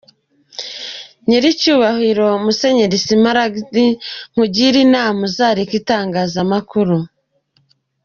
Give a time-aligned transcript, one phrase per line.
[1.27, 3.85] Nyiricyubahiro Myr Smaragde
[4.31, 6.97] nkugire inama uzareke itangazamakuru.